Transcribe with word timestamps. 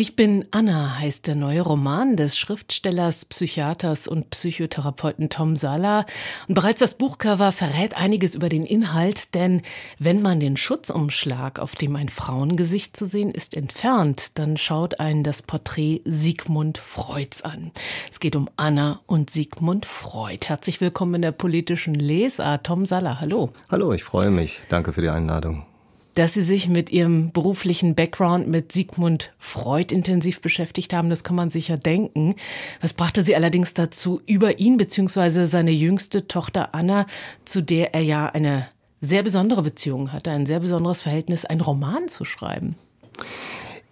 ich 0.00 0.16
bin 0.16 0.46
Anna 0.50 0.98
heißt 0.98 1.26
der 1.26 1.34
neue 1.34 1.60
Roman 1.60 2.16
des 2.16 2.38
Schriftstellers, 2.38 3.26
Psychiaters 3.26 4.08
und 4.08 4.30
Psychotherapeuten 4.30 5.28
Tom 5.28 5.56
Sala. 5.56 6.06
Und 6.48 6.54
bereits 6.54 6.80
das 6.80 6.94
Buchcover 6.94 7.52
verrät 7.52 7.98
einiges 7.98 8.34
über 8.34 8.48
den 8.48 8.64
Inhalt, 8.64 9.34
denn 9.34 9.60
wenn 9.98 10.22
man 10.22 10.40
den 10.40 10.56
Schutzumschlag, 10.56 11.58
auf 11.58 11.74
dem 11.74 11.96
ein 11.96 12.08
Frauengesicht 12.08 12.96
zu 12.96 13.04
sehen 13.04 13.30
ist, 13.30 13.54
entfernt, 13.54 14.38
dann 14.38 14.56
schaut 14.56 15.00
einen 15.00 15.22
das 15.22 15.42
Porträt 15.42 16.00
Sigmund 16.06 16.78
Freuds 16.78 17.42
an. 17.42 17.70
Es 18.10 18.20
geht 18.20 18.36
um 18.36 18.48
Anna 18.56 19.00
und 19.04 19.28
Sigmund 19.28 19.84
Freud. 19.84 20.46
Herzlich 20.46 20.80
willkommen 20.80 21.16
in 21.16 21.22
der 21.22 21.32
politischen 21.32 21.92
Lesart. 21.94 22.64
Tom 22.64 22.86
Sala, 22.86 23.20
hallo. 23.20 23.50
Hallo, 23.70 23.92
ich 23.92 24.02
freue 24.02 24.30
mich. 24.30 24.62
Danke 24.70 24.94
für 24.94 25.02
die 25.02 25.10
Einladung 25.10 25.66
dass 26.14 26.34
Sie 26.34 26.42
sich 26.42 26.68
mit 26.68 26.90
Ihrem 26.90 27.32
beruflichen 27.32 27.94
Background 27.94 28.48
mit 28.48 28.72
Sigmund 28.72 29.32
Freud 29.38 29.94
intensiv 29.94 30.40
beschäftigt 30.40 30.92
haben, 30.92 31.10
das 31.10 31.24
kann 31.24 31.36
man 31.36 31.50
sicher 31.50 31.76
denken. 31.76 32.34
Was 32.80 32.92
brachte 32.92 33.22
Sie 33.22 33.36
allerdings 33.36 33.74
dazu, 33.74 34.20
über 34.26 34.58
ihn 34.58 34.76
bzw. 34.76 35.46
seine 35.46 35.70
jüngste 35.70 36.26
Tochter 36.28 36.74
Anna, 36.74 37.06
zu 37.44 37.62
der 37.62 37.94
er 37.94 38.02
ja 38.02 38.26
eine 38.26 38.68
sehr 39.00 39.22
besondere 39.22 39.62
Beziehung 39.62 40.12
hatte, 40.12 40.30
ein 40.30 40.46
sehr 40.46 40.60
besonderes 40.60 41.02
Verhältnis, 41.02 41.44
einen 41.44 41.60
Roman 41.60 42.08
zu 42.08 42.24
schreiben? 42.24 42.76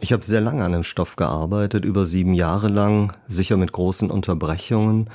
Ich 0.00 0.12
habe 0.12 0.24
sehr 0.24 0.40
lange 0.40 0.64
an 0.64 0.72
dem 0.72 0.84
Stoff 0.84 1.16
gearbeitet, 1.16 1.84
über 1.84 2.06
sieben 2.06 2.34
Jahre 2.34 2.68
lang, 2.68 3.12
sicher 3.26 3.56
mit 3.56 3.72
großen 3.72 4.10
Unterbrechungen. 4.10 5.10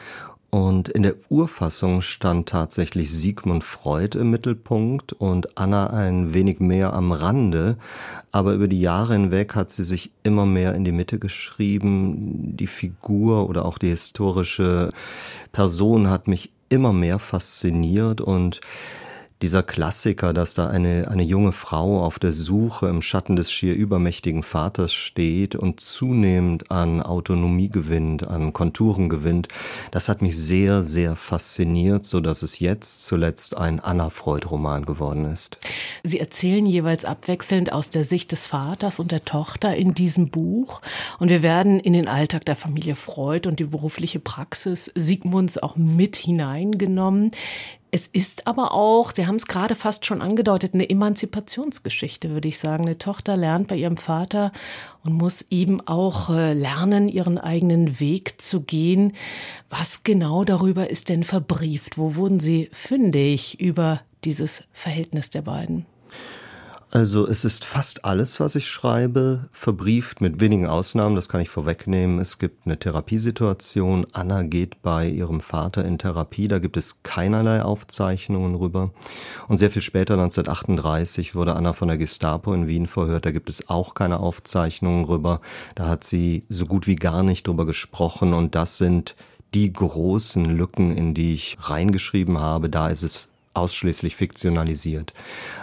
Und 0.53 0.87
in 0.87 1.01
der 1.01 1.15
Urfassung 1.29 2.03
stand 2.03 2.47
tatsächlich 2.47 3.11
Sigmund 3.11 3.63
Freud 3.63 4.15
im 4.15 4.29
Mittelpunkt 4.29 5.11
und 5.11 5.57
Anna 5.57 5.87
ein 5.87 6.35
wenig 6.35 6.59
mehr 6.59 6.93
am 6.93 7.11
Rande. 7.11 7.75
Aber 8.31 8.53
über 8.53 8.67
die 8.67 8.79
Jahre 8.79 9.13
hinweg 9.13 9.55
hat 9.55 9.71
sie 9.71 9.81
sich 9.81 10.11
immer 10.21 10.45
mehr 10.45 10.75
in 10.75 10.83
die 10.85 10.91
Mitte 10.91 11.17
geschrieben. 11.17 12.55
Die 12.55 12.67
Figur 12.67 13.49
oder 13.49 13.65
auch 13.65 13.79
die 13.79 13.89
historische 13.89 14.91
Person 15.53 16.11
hat 16.11 16.27
mich 16.27 16.51
immer 16.69 16.93
mehr 16.93 17.17
fasziniert 17.17 18.21
und 18.21 18.61
dieser 19.43 19.61
Klassiker, 19.61 20.33
dass 20.33 20.53
da 20.53 20.67
eine, 20.67 21.09
eine 21.09 21.21
junge 21.21 21.51
Frau 21.51 22.01
auf 22.01 22.17
der 22.17 22.31
Suche 22.31 22.87
im 22.87 23.01
Schatten 23.01 23.35
des 23.35 23.51
schier 23.51 23.75
übermächtigen 23.75 24.41
Vaters 24.41 24.93
steht 24.93 25.53
und 25.53 25.81
zunehmend 25.81 26.71
an 26.71 27.01
Autonomie 27.01 27.69
gewinnt, 27.69 28.25
an 28.25 28.53
Konturen 28.53 29.09
gewinnt, 29.09 29.49
das 29.91 30.07
hat 30.07 30.21
mich 30.21 30.37
sehr, 30.37 30.85
sehr 30.85 31.17
fasziniert, 31.17 32.05
so 32.05 32.21
dass 32.21 32.41
es 32.41 32.59
jetzt 32.59 33.05
zuletzt 33.05 33.57
ein 33.57 33.81
Anna 33.81 34.09
Freud 34.09 34.47
Roman 34.47 34.85
geworden 34.85 35.25
ist. 35.25 35.57
Sie 36.03 36.21
erzählen 36.21 36.65
jeweils 36.65 37.03
abwechselnd 37.03 37.73
aus 37.73 37.89
der 37.89 38.05
Sicht 38.05 38.31
des 38.31 38.47
Vaters 38.47 38.99
und 38.99 39.11
der 39.11 39.25
Tochter 39.25 39.75
in 39.75 39.93
diesem 39.93 40.29
Buch 40.29 40.81
und 41.19 41.27
wir 41.27 41.43
werden 41.43 41.81
in 41.81 41.91
den 41.91 42.07
Alltag 42.07 42.45
der 42.45 42.55
Familie 42.55 42.95
Freud 42.95 43.49
und 43.49 43.59
die 43.59 43.65
berufliche 43.65 44.21
Praxis 44.21 44.89
Sigmunds 44.95 45.57
auch 45.57 45.75
mit 45.75 46.15
hineingenommen. 46.15 47.31
Es 47.95 48.07
ist 48.07 48.47
aber 48.47 48.71
auch, 48.71 49.11
Sie 49.11 49.27
haben 49.27 49.35
es 49.35 49.45
gerade 49.45 49.75
fast 49.75 50.07
schon 50.07 50.23
angedeutet, 50.23 50.73
eine 50.73 50.89
Emanzipationsgeschichte, 50.89 52.31
würde 52.31 52.47
ich 52.47 52.57
sagen. 52.57 52.85
Eine 52.85 52.97
Tochter 52.97 53.37
lernt 53.37 53.67
bei 53.67 53.75
ihrem 53.75 53.97
Vater 53.97 54.51
und 55.03 55.13
muss 55.13 55.43
eben 55.51 55.79
auch 55.81 56.31
äh, 56.31 56.53
lernen, 56.53 57.07
ihren 57.07 57.37
eigenen 57.37 57.99
Weg 57.99 58.41
zu 58.41 58.61
gehen. 58.61 59.13
Was 59.69 60.01
genau 60.01 60.43
darüber 60.43 60.89
ist 60.89 61.09
denn 61.09 61.23
verbrieft? 61.23 61.99
Wo 61.99 62.15
wurden 62.15 62.39
Sie 62.39 62.67
fündig 62.73 63.59
über 63.59 64.01
dieses 64.23 64.63
Verhältnis 64.71 65.29
der 65.29 65.43
beiden? 65.43 65.85
Also 66.95 67.27
es 67.27 67.43
ist 67.43 67.65
fast 67.65 68.05
alles, 68.05 68.39
was 68.39 68.53
ich 68.53 68.67
schreibe, 68.67 69.49
verbrieft 69.51 70.21
mit 70.21 70.39
wenigen 70.39 70.67
Ausnahmen, 70.67 71.15
das 71.15 71.27
kann 71.27 71.41
ich 71.41 71.49
vorwegnehmen. 71.49 72.19
Es 72.19 72.37
gibt 72.37 72.67
eine 72.67 72.77
Therapiesituation, 72.77 74.05
Anna 74.11 74.43
geht 74.43 74.83
bei 74.83 75.09
ihrem 75.09 75.41
Vater 75.41 75.83
in 75.85 75.97
Therapie, 75.97 76.47
da 76.47 76.59
gibt 76.59 76.77
es 76.77 77.01
keinerlei 77.01 77.63
Aufzeichnungen 77.63 78.53
rüber. 78.53 78.91
Und 79.47 79.57
sehr 79.57 79.71
viel 79.71 79.81
später, 79.81 80.13
1938, 80.13 81.33
wurde 81.33 81.55
Anna 81.55 81.73
von 81.73 81.87
der 81.87 81.97
Gestapo 81.97 82.53
in 82.53 82.67
Wien 82.67 82.85
verhört, 82.85 83.25
da 83.25 83.31
gibt 83.31 83.49
es 83.49 83.69
auch 83.69 83.95
keine 83.95 84.19
Aufzeichnungen 84.19 85.05
rüber. 85.05 85.41
Da 85.73 85.87
hat 85.87 86.03
sie 86.03 86.45
so 86.47 86.67
gut 86.67 86.85
wie 86.85 86.95
gar 86.95 87.23
nicht 87.23 87.47
drüber 87.47 87.65
gesprochen 87.65 88.35
und 88.35 88.53
das 88.53 88.77
sind 88.77 89.15
die 89.55 89.73
großen 89.73 90.45
Lücken, 90.45 90.95
in 90.95 91.15
die 91.15 91.33
ich 91.33 91.57
reingeschrieben 91.59 92.37
habe. 92.37 92.69
Da 92.69 92.89
ist 92.89 93.01
es 93.01 93.29
ausschließlich 93.53 94.15
fiktionalisiert. 94.15 95.13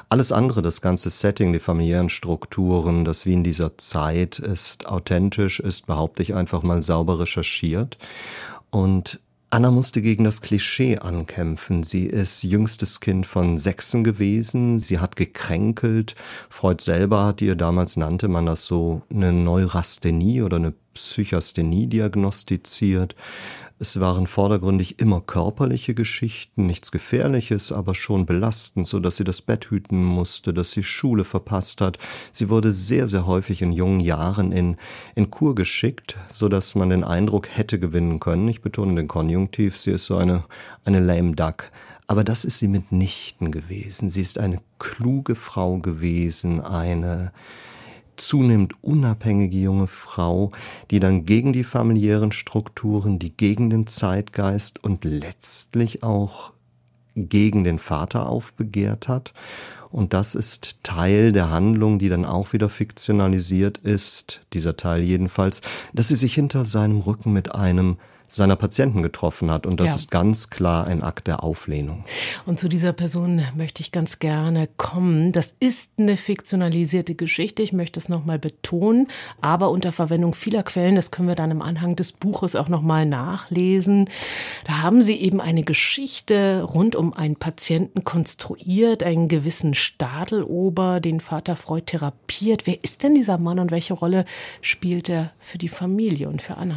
Alles 0.09 0.33
andere, 0.33 0.63
das 0.63 0.81
ganze 0.81 1.11
Setting, 1.11 1.53
die 1.53 1.61
familiären 1.61 2.09
Strukturen, 2.09 3.05
das 3.05 3.27
Wien 3.27 3.45
dieser 3.45 3.79
Zeit 3.79 4.39
ist 4.39 4.87
authentisch, 4.87 5.61
ist, 5.61 5.87
behaupte 5.87 6.23
ich, 6.23 6.35
einfach 6.35 6.63
mal 6.63 6.83
sauber 6.83 7.21
recherchiert. 7.21 7.99
Und 8.71 9.21
Anna 9.53 9.73
musste 9.73 10.01
gegen 10.01 10.23
das 10.23 10.43
Klischee 10.43 10.99
ankämpfen. 10.99 11.83
Sie 11.83 12.07
ist 12.07 12.45
jüngstes 12.45 13.01
Kind 13.01 13.27
von 13.27 13.59
Sechsen 13.59 14.05
gewesen. 14.05 14.79
Sie 14.79 15.01
hat 15.01 15.17
gekränkelt. 15.17 16.15
Freud 16.49 16.81
selber 16.81 17.25
hat 17.25 17.43
ihr, 17.43 17.57
damals 17.57 17.97
nannte 17.97 18.29
man 18.29 18.47
das 18.47 18.65
so, 18.67 19.03
eine 19.13 19.33
Neurasthenie 19.33 20.43
oder 20.43 20.59
eine 20.59 20.73
Psychasthenie 20.95 21.89
diagnostiziert. 21.89 23.17
Es 23.83 23.99
waren 23.99 24.27
vordergründig 24.27 24.99
immer 24.99 25.23
körperliche 25.23 25.95
Geschichten, 25.95 26.67
nichts 26.67 26.93
Gefährliches, 26.93 27.73
aber 27.73 27.95
schon 27.95 28.27
belastend, 28.27 28.87
so 28.87 29.01
dass 29.01 29.17
sie 29.17 29.25
das 29.25 29.41
Bett 29.41 29.71
hüten 29.71 30.05
musste, 30.05 30.53
dass 30.53 30.73
sie 30.73 30.83
Schule 30.83 31.25
verpasst 31.25 31.81
hat. 31.81 31.97
Sie 32.31 32.51
wurde 32.51 32.73
sehr, 32.73 33.09
sehr 33.09 33.27
häufig 33.27 33.63
in 33.63 33.73
jungen 33.73 34.01
Jahren 34.01 34.53
in, 34.53 34.77
in 35.15 35.31
Kur 35.31 35.55
geschickt, 35.55 36.19
so 36.29 36.51
dass 36.51 36.75
man 36.75 36.91
den 36.91 37.05
Eindruck 37.05 37.49
hätte 37.49 37.79
gewinnen 37.79 38.21
können. 38.21 38.49
Ich 38.49 38.61
betone 38.61 38.97
den 38.97 39.09
Konjunktiv, 39.09 39.79
sie 39.79 39.93
ist 39.93 40.05
so 40.05 40.19
eine, 40.19 40.45
eine 40.85 41.01
lame 41.01 41.35
duck. 41.35 41.71
Aber 42.07 42.23
das 42.23 42.45
ist 42.45 42.59
sie 42.59 42.69
mitnichten 42.69 43.51
gewesen. 43.51 44.11
Sie 44.11 44.21
ist 44.21 44.39
eine 44.39 44.61
kluge 44.79 45.35
Frau 45.35 45.79
gewesen, 45.79 46.61
eine, 46.61 47.33
zunehmend 48.21 48.75
unabhängige 48.83 49.59
junge 49.59 49.87
Frau, 49.87 50.53
die 50.91 51.01
dann 51.01 51.27
gegen 51.27 51.53
die 51.53 51.65
familiären 51.65 52.33
Strukturen, 52.33 53.19
die 53.19 53.37
gegen 53.37 53.71
den 53.71 53.87
Zeitgeist 53.87 54.83
und 54.83 55.05
letztlich 55.05 56.03
auch 56.03 56.53
gegen 57.17 57.65
den 57.65 57.79
Vater 57.79 58.29
aufbegehrt 58.29 59.09
hat. 59.09 59.33
Und 59.91 60.13
das 60.13 60.35
ist 60.35 60.79
Teil 60.85 61.33
der 61.33 61.51
Handlung, 61.51 61.99
die 61.99 62.09
dann 62.09 62.25
auch 62.25 62.53
wieder 62.53 62.69
fiktionalisiert 62.69 63.79
ist, 63.79 64.43
dieser 64.53 64.77
Teil 64.77 65.03
jedenfalls, 65.03 65.63
dass 65.93 66.09
sie 66.09 66.17
sich 66.17 66.35
hinter 66.35 66.65
seinem 66.65 67.01
Rücken 67.01 67.33
mit 67.33 67.55
einem 67.55 67.97
seiner 68.33 68.57
Patienten 68.57 69.03
getroffen 69.03 69.51
hat. 69.51 69.67
Und 69.67 69.81
das 69.81 69.91
ja. 69.91 69.97
ist 69.97 70.11
ganz 70.11 70.51
klar 70.51 70.87
ein 70.87 71.03
Akt 71.03 71.27
der 71.27 71.43
Auflehnung. 71.43 72.05
Und 72.47 72.61
zu 72.61 72.69
dieser 72.69 72.93
Person 72.93 73.43
möchte 73.57 73.83
ich 73.83 73.93
ganz 73.93 74.19
gerne 74.19 74.69
kommen. 74.77 75.33
Das 75.33 75.55
ist 75.59 75.93
eine 75.99 76.17
fiktionalisierte 76.17 77.15
Geschichte. 77.15 77.63
Ich 77.63 77.73
möchte 77.73 77.99
es 77.99 78.09
nochmal 78.09 78.39
betonen, 78.39 79.09
aber 79.41 79.71
unter 79.71 79.93
Verwendung 79.93 80.35
vieler 80.35 80.63
Quellen. 80.63 80.95
Das 80.95 81.11
können 81.11 81.29
wir 81.29 81.35
dann 81.35 81.51
im 81.51 81.63
Anhang 81.63 81.97
des 81.97 82.13
Buches 82.13 82.57
auch 82.57 82.69
nochmal 82.69 83.07
nachlesen. 83.07 84.09
Da 84.65 84.83
haben 84.83 85.03
Sie 85.03 85.17
eben 85.17 85.41
eine 85.41 85.63
Geschichte 85.63 86.63
rund 86.63 86.97
um 86.97 87.13
einen 87.13 87.37
Patienten 87.37 88.05
konstruiert, 88.05 89.03
einen 89.03 89.29
gewissen 89.29 89.75
Stadelober, 89.75 91.01
den 91.01 91.21
Vater 91.21 91.57
Freud 91.57 91.87
therapiert. 91.87 92.67
Wer 92.67 92.83
ist 92.83 93.03
denn 93.03 93.15
dieser 93.15 93.39
Mann 93.39 93.59
und 93.59 93.71
welche 93.71 93.95
Rolle 93.95 94.25
spielt 94.61 95.09
er 95.09 95.33
für 95.39 95.59
die 95.59 95.69
Familie 95.69 96.29
und 96.29 96.43
für 96.43 96.57
Anna? 96.57 96.77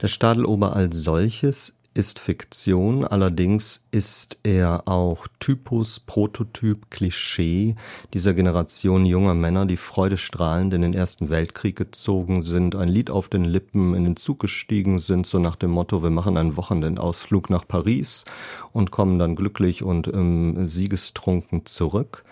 Der 0.00 0.08
Stadelober 0.08 0.74
als 0.74 0.96
solches 0.96 1.76
ist 1.92 2.20
Fiktion, 2.20 3.04
allerdings 3.04 3.84
ist 3.90 4.38
er 4.44 4.88
auch 4.88 5.26
Typus, 5.40 6.00
Prototyp, 6.00 6.88
Klischee 6.90 7.74
dieser 8.14 8.32
Generation 8.32 9.04
junger 9.04 9.34
Männer, 9.34 9.66
die 9.66 9.76
freudestrahlend 9.76 10.72
in 10.72 10.82
den 10.82 10.94
Ersten 10.94 11.28
Weltkrieg 11.28 11.76
gezogen 11.76 12.42
sind, 12.42 12.76
ein 12.76 12.88
Lied 12.88 13.10
auf 13.10 13.28
den 13.28 13.44
Lippen 13.44 13.94
in 13.94 14.04
den 14.04 14.16
Zug 14.16 14.38
gestiegen 14.38 15.00
sind, 15.00 15.26
so 15.26 15.38
nach 15.38 15.56
dem 15.56 15.72
Motto, 15.72 16.02
wir 16.02 16.10
machen 16.10 16.36
einen 16.36 16.56
Wochenendausflug 16.56 17.50
nach 17.50 17.66
Paris 17.66 18.24
und 18.72 18.92
kommen 18.92 19.18
dann 19.18 19.34
glücklich 19.34 19.82
und 19.82 20.06
ähm, 20.06 20.66
siegestrunken 20.66 21.66
zurück. 21.66 22.24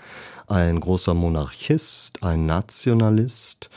Ein 0.46 0.80
großer 0.80 1.12
Monarchist, 1.12 2.22
ein 2.22 2.46
Nationalist, 2.46 3.68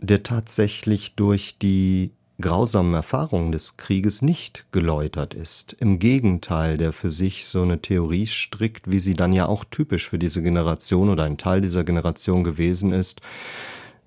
der 0.00 0.22
tatsächlich 0.22 1.14
durch 1.14 1.58
die 1.58 2.10
grausamen 2.40 2.94
Erfahrungen 2.94 3.52
des 3.52 3.76
Krieges 3.76 4.22
nicht 4.22 4.66
geläutert 4.72 5.34
ist. 5.34 5.74
Im 5.80 5.98
Gegenteil, 5.98 6.76
der 6.76 6.92
für 6.92 7.10
sich 7.10 7.46
so 7.46 7.62
eine 7.62 7.80
Theorie 7.80 8.26
strickt, 8.26 8.90
wie 8.90 9.00
sie 9.00 9.14
dann 9.14 9.32
ja 9.32 9.46
auch 9.46 9.64
typisch 9.64 10.08
für 10.08 10.18
diese 10.18 10.42
Generation 10.42 11.08
oder 11.08 11.24
ein 11.24 11.38
Teil 11.38 11.60
dieser 11.60 11.84
Generation 11.84 12.44
gewesen 12.44 12.92
ist, 12.92 13.20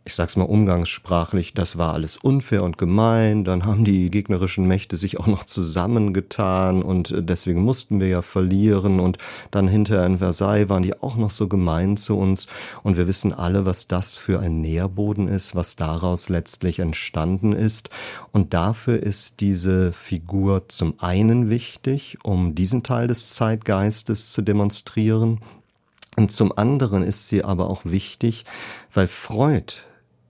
ich 0.06 0.16
sag's 0.16 0.36
mal 0.36 0.44
umgangssprachlich, 0.44 1.54
das 1.54 1.78
war 1.78 1.94
alles 1.94 2.18
unfair 2.18 2.64
und 2.64 2.78
gemein, 2.78 3.44
dann 3.44 3.66
haben 3.66 3.86
die 3.86 4.10
gegnerischen 4.10 4.68
Mächte 4.68 4.98
sich 4.98 5.20
auch 5.20 5.28
noch 5.28 5.44
zusammengetan 5.44 6.82
und 6.82 7.12
äh, 7.12 7.22
deswegen 7.22 7.62
mussten 7.62 8.00
wir 8.00 8.08
ja 8.08 8.22
verlieren. 8.22 9.00
Und 9.00 9.18
dann 9.52 9.68
hinterher 9.68 10.06
in 10.06 10.18
Versailles 10.18 10.70
waren 10.70 10.84
die 10.84 11.00
auch 11.02 11.16
noch 11.16 11.32
so 11.32 11.48
gemein 11.48 11.98
zu 11.98 12.18
uns. 12.18 12.48
Und 12.84 12.98
wir 12.98 13.08
wissen 13.08 13.34
alle, 13.34 13.66
was 13.66 13.88
das 13.88 14.16
für 14.16 14.40
ein 14.40 14.62
Nährboden 14.62 15.28
ist, 15.28 15.56
was 15.56 15.76
daraus 15.76 16.30
letztlich 16.30 16.80
entstanden 16.80 17.54
ist. 17.54 17.90
Und 18.32 18.54
dafür 18.54 19.02
ist 19.02 19.42
diese 19.42 19.92
Figur 19.92 20.68
zum 20.70 21.00
einen 21.00 21.50
wichtig, 21.50 22.18
um 22.24 22.56
diesen 22.56 22.84
Teil 22.84 23.08
des 23.08 23.34
Zeitgeistes 23.36 24.32
zu 24.32 24.42
demonstrieren, 24.42 25.40
und 26.20 26.32
zum 26.32 26.52
anderen 26.58 27.04
ist 27.04 27.30
sie 27.30 27.46
aber 27.46 27.70
auch 27.70 27.86
wichtig, 27.86 28.44
weil 28.94 29.08
Freud 29.08 29.74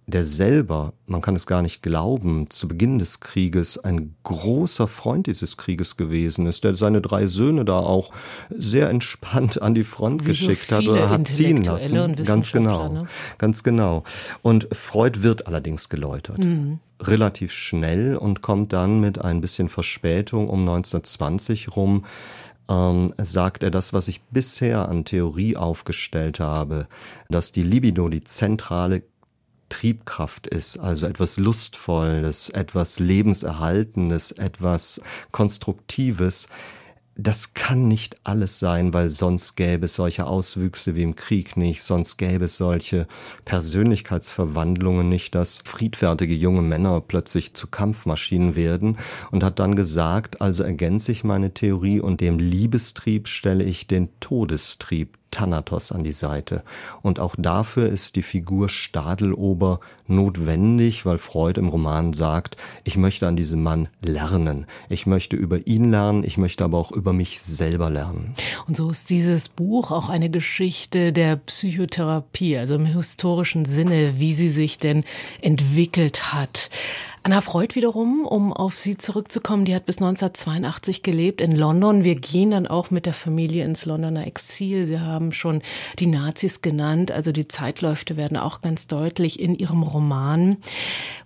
der 0.09 0.23
selber, 0.23 0.93
man 1.05 1.21
kann 1.21 1.35
es 1.35 1.47
gar 1.47 1.61
nicht 1.61 1.81
glauben, 1.81 2.49
zu 2.49 2.67
Beginn 2.67 2.99
des 2.99 3.19
Krieges 3.19 3.77
ein 3.77 4.15
großer 4.23 4.87
Freund 4.87 5.27
dieses 5.27 5.57
Krieges 5.57 5.97
gewesen 5.97 6.45
ist, 6.45 6.63
der 6.63 6.75
seine 6.75 7.01
drei 7.01 7.27
Söhne 7.27 7.65
da 7.65 7.79
auch 7.79 8.11
sehr 8.49 8.89
entspannt 8.89 9.61
an 9.61 9.75
die 9.75 9.83
Front 9.83 10.23
Wie 10.23 10.29
geschickt 10.29 10.67
so 10.67 10.77
hat 10.77 10.87
oder 10.87 11.09
hat 11.09 11.27
ziehen 11.27 11.63
lassen. 11.63 12.15
Ganz 12.23 12.51
genau, 12.51 12.89
ne? 12.89 13.07
ganz 13.37 13.63
genau. 13.63 14.03
Und 14.41 14.67
Freud 14.71 15.23
wird 15.23 15.47
allerdings 15.47 15.89
geläutert. 15.89 16.39
Mhm. 16.39 16.79
Relativ 17.01 17.53
schnell 17.53 18.17
und 18.17 18.41
kommt 18.41 18.73
dann 18.73 18.99
mit 18.99 19.21
ein 19.21 19.39
bisschen 19.39 19.69
Verspätung 19.69 20.49
um 20.49 20.67
1920 20.67 21.75
rum 21.75 22.03
ähm, 22.69 23.13
sagt 23.17 23.63
er 23.63 23.71
das, 23.71 23.93
was 23.93 24.07
ich 24.07 24.21
bisher 24.21 24.87
an 24.87 25.03
Theorie 25.03 25.57
aufgestellt 25.57 26.39
habe, 26.39 26.87
dass 27.29 27.51
die 27.51 27.63
Libido 27.63 28.09
die 28.09 28.23
zentrale 28.23 29.03
Triebkraft 29.79 30.47
ist, 30.47 30.77
also 30.77 31.07
etwas 31.07 31.37
Lustvolles, 31.37 32.49
etwas 32.49 32.99
Lebenserhaltendes, 32.99 34.33
etwas 34.33 35.01
Konstruktives, 35.31 36.49
das 37.21 37.53
kann 37.53 37.89
nicht 37.89 38.15
alles 38.23 38.59
sein, 38.59 38.93
weil 38.93 39.09
sonst 39.09 39.55
gäbe 39.55 39.85
es 39.85 39.95
solche 39.95 40.25
Auswüchse 40.25 40.95
wie 40.95 41.03
im 41.03 41.17
Krieg 41.17 41.57
nicht, 41.57 41.83
sonst 41.83 42.15
gäbe 42.15 42.45
es 42.45 42.55
solche 42.55 43.07
Persönlichkeitsverwandlungen 43.43 45.09
nicht, 45.09 45.35
dass 45.35 45.57
friedfertige 45.57 46.33
junge 46.33 46.61
Männer 46.61 47.01
plötzlich 47.01 47.53
zu 47.53 47.67
Kampfmaschinen 47.67 48.55
werden. 48.55 48.97
Und 49.31 49.43
hat 49.43 49.59
dann 49.59 49.75
gesagt, 49.75 50.41
also 50.41 50.63
ergänze 50.63 51.11
ich 51.11 51.25
meine 51.25 51.53
Theorie 51.53 51.99
und 51.99 52.21
dem 52.21 52.39
Liebestrieb 52.39 53.27
stelle 53.27 53.65
ich 53.65 53.87
den 53.87 54.09
Todestrieb 54.21 55.18
Thanatos 55.31 55.91
an 55.91 56.03
die 56.03 56.11
Seite. 56.11 56.63
Und 57.01 57.19
auch 57.19 57.35
dafür 57.37 57.87
ist 57.89 58.15
die 58.15 58.23
Figur 58.23 58.69
Stadelober 58.69 59.79
notwendig, 60.07 61.05
weil 61.05 61.17
Freud 61.17 61.59
im 61.59 61.69
Roman 61.69 62.13
sagt, 62.13 62.57
ich 62.83 62.97
möchte 62.97 63.27
an 63.27 63.35
diesem 63.35 63.63
Mann 63.63 63.89
lernen. 64.01 64.65
Ich 64.89 65.05
möchte 65.05 65.35
über 65.35 65.67
ihn 65.67 65.91
lernen, 65.91 66.23
ich 66.23 66.37
möchte 66.37 66.63
aber 66.63 66.77
auch 66.77 66.91
über 66.91 67.13
mich 67.13 67.41
selber 67.41 67.89
lernen. 67.89 68.33
Und 68.67 68.75
so 68.75 68.89
ist 68.89 69.09
dieses 69.09 69.49
Buch 69.49 69.91
auch 69.91 70.09
eine 70.09 70.29
Geschichte 70.29 71.13
der 71.13 71.35
Psychotherapie, 71.35 72.57
also 72.57 72.75
im 72.75 72.85
historischen 72.85 73.65
Sinne, 73.65 74.15
wie 74.17 74.33
sie 74.33 74.49
sich 74.49 74.77
denn 74.77 75.03
entwickelt 75.41 76.33
hat. 76.33 76.69
Anna 77.21 77.41
Freud 77.41 77.75
wiederum, 77.75 78.25
um 78.25 78.53
auf 78.53 78.77
sie 78.77 78.95
zurückzukommen, 78.95 79.65
die 79.65 79.75
hat 79.75 79.85
bis 79.85 79.97
1982 79.97 81.03
gelebt 81.03 81.41
in 81.41 81.53
London. 81.53 82.05
Wir 82.05 82.15
gehen 82.15 82.51
dann 82.51 82.65
auch 82.65 82.91
mit 82.91 83.05
der 83.05 83.13
Familie 83.13 83.65
ins 83.65 83.85
Londoner 83.85 84.25
Exil. 84.25 84.85
Sie 84.85 85.01
haben 85.01 85.33
schon 85.33 85.61
die 85.99 86.07
Nazis 86.07 86.61
genannt, 86.61 87.11
also 87.11 87.33
die 87.33 87.47
Zeitläufe 87.47 88.15
werden 88.15 88.37
auch 88.37 88.61
ganz 88.61 88.87
deutlich 88.87 89.39
in 89.39 89.53
ihrem 89.53 89.83
Roman. 89.83 90.57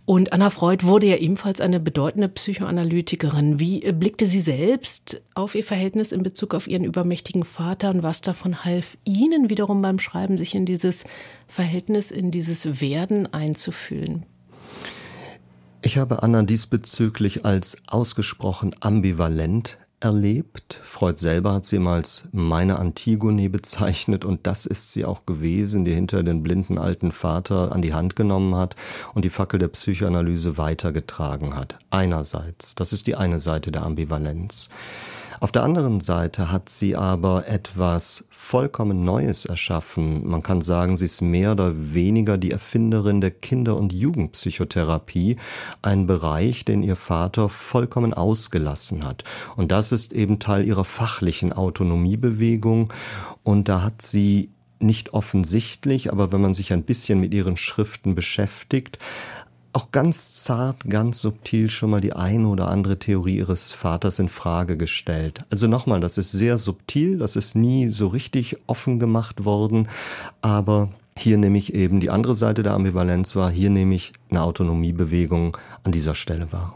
Und 0.05 0.33
Anna 0.33 0.49
Freud 0.49 0.83
wurde 0.85 1.07
ja 1.07 1.17
ebenfalls 1.17 1.61
eine 1.61 1.79
bedeutende 1.79 2.27
Psychoanalytikerin. 2.27 3.59
Wie 3.59 3.79
blickte 3.91 4.25
sie 4.25 4.41
selbst 4.41 5.21
auf 5.35 5.53
ihr 5.53 5.63
Verhältnis 5.63 6.11
in 6.11 6.23
Bezug 6.23 6.55
auf 6.55 6.67
ihren 6.67 6.83
übermächtigen 6.83 7.43
Vater 7.43 7.91
und 7.91 8.01
was 8.01 8.21
davon 8.21 8.65
half 8.65 8.97
Ihnen 9.05 9.49
wiederum 9.51 9.81
beim 9.83 9.99
Schreiben, 9.99 10.39
sich 10.39 10.55
in 10.55 10.65
dieses 10.65 11.05
Verhältnis, 11.47 12.09
in 12.09 12.31
dieses 12.31 12.81
Werden 12.81 13.31
einzufühlen? 13.31 14.25
Ich 15.85 15.97
habe 15.97 16.23
Anna 16.23 16.43
diesbezüglich 16.43 17.43
als 17.43 17.77
ausgesprochen 17.87 18.73
ambivalent 18.79 19.77
erlebt. 19.99 20.79
Freud 20.81 21.19
selber 21.19 21.55
hat 21.55 21.65
sie 21.65 21.77
mal 21.77 21.95
als 21.95 22.29
meine 22.31 22.79
Antigone 22.79 23.49
bezeichnet 23.49 24.23
und 24.23 24.47
das 24.47 24.65
ist 24.65 24.93
sie 24.93 25.03
auch 25.03 25.25
gewesen, 25.25 25.83
die 25.83 25.93
hinter 25.93 26.23
den 26.23 26.41
blinden 26.41 26.77
alten 26.77 27.11
Vater 27.11 27.73
an 27.73 27.81
die 27.81 27.93
Hand 27.93 28.15
genommen 28.15 28.55
hat 28.55 28.77
und 29.13 29.25
die 29.25 29.29
Fackel 29.29 29.59
der 29.59 29.67
Psychoanalyse 29.67 30.57
weitergetragen 30.57 31.53
hat. 31.53 31.77
Einerseits, 31.89 32.75
das 32.75 32.93
ist 32.93 33.05
die 33.05 33.17
eine 33.17 33.39
Seite 33.39 33.69
der 33.69 33.83
Ambivalenz. 33.83 34.69
Auf 35.39 35.51
der 35.51 35.63
anderen 35.63 36.01
Seite 36.01 36.51
hat 36.51 36.69
sie 36.69 36.95
aber 36.95 37.47
etwas 37.47 38.27
vollkommen 38.29 39.03
Neues 39.03 39.45
erschaffen. 39.45 40.27
Man 40.27 40.43
kann 40.43 40.61
sagen, 40.61 40.97
sie 40.97 41.05
ist 41.05 41.21
mehr 41.21 41.53
oder 41.53 41.73
weniger 41.75 42.37
die 42.37 42.51
Erfinderin 42.51 43.21
der 43.21 43.31
Kinder- 43.31 43.77
und 43.77 43.93
Jugendpsychotherapie, 43.93 45.37
ein 45.81 46.05
Bereich, 46.07 46.65
den 46.65 46.83
ihr 46.83 46.95
Vater 46.95 47.49
vollkommen 47.49 48.13
ausgelassen 48.13 49.05
hat. 49.05 49.23
Und 49.55 49.71
das 49.71 49.91
ist 49.91 50.13
eben 50.13 50.39
Teil 50.39 50.65
ihrer 50.65 50.85
fachlichen 50.85 51.53
Autonomiebewegung. 51.53 52.91
Und 53.43 53.69
da 53.69 53.81
hat 53.81 54.01
sie 54.01 54.51
nicht 54.79 55.13
offensichtlich, 55.13 56.11
aber 56.11 56.31
wenn 56.31 56.41
man 56.41 56.53
sich 56.53 56.73
ein 56.73 56.83
bisschen 56.83 57.19
mit 57.19 57.33
ihren 57.33 57.57
Schriften 57.57 58.15
beschäftigt, 58.15 58.99
auch 59.73 59.91
ganz 59.91 60.33
zart, 60.43 60.87
ganz 60.87 61.21
subtil 61.21 61.69
schon 61.69 61.89
mal 61.89 62.01
die 62.01 62.13
eine 62.13 62.47
oder 62.47 62.69
andere 62.69 62.99
Theorie 62.99 63.37
ihres 63.37 63.71
Vaters 63.71 64.19
in 64.19 64.29
Frage 64.29 64.77
gestellt. 64.77 65.39
Also 65.49 65.67
nochmal, 65.67 65.99
das 65.99 66.17
ist 66.17 66.31
sehr 66.31 66.57
subtil, 66.57 67.17
das 67.17 67.35
ist 67.35 67.55
nie 67.55 67.89
so 67.89 68.07
richtig 68.07 68.57
offen 68.67 68.99
gemacht 68.99 69.45
worden, 69.45 69.89
aber 70.41 70.89
hier 71.17 71.37
nehme 71.37 71.57
ich 71.57 71.73
eben 71.73 71.99
die 71.99 72.09
andere 72.09 72.35
Seite 72.35 72.63
der 72.63 72.73
Ambivalenz 72.73 73.35
wahr, 73.35 73.51
hier 73.51 73.69
nehme 73.69 73.95
ich 73.95 74.13
eine 74.29 74.43
Autonomiebewegung 74.43 75.57
an 75.83 75.91
dieser 75.91 76.15
Stelle 76.15 76.51
wahr. 76.51 76.75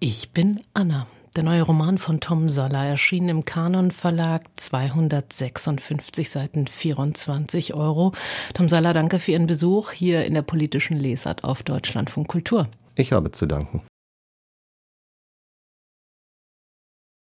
Ich 0.00 0.30
bin 0.32 0.60
Anna. 0.74 1.06
Der 1.34 1.44
neue 1.44 1.62
Roman 1.62 1.96
von 1.96 2.20
Tom 2.20 2.50
Soller 2.50 2.84
erschien 2.84 3.30
im 3.30 3.46
Kanon 3.46 3.90
Verlag, 3.90 4.42
256 4.56 6.28
Seiten, 6.28 6.66
24 6.66 7.72
Euro. 7.72 8.12
Tom 8.52 8.68
Soller, 8.68 8.92
danke 8.92 9.18
für 9.18 9.32
Ihren 9.32 9.46
Besuch 9.46 9.92
hier 9.92 10.26
in 10.26 10.34
der 10.34 10.42
politischen 10.42 10.98
Lesart 10.98 11.42
auf 11.42 11.62
Deutschlandfunk 11.62 12.28
Kultur. 12.28 12.68
Ich 12.96 13.12
habe 13.12 13.30
zu 13.30 13.46
danken. 13.46 13.80